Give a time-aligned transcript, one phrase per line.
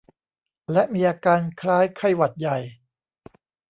[0.71, 2.57] และมีอาการคล้ายไข้หวัดใหญ่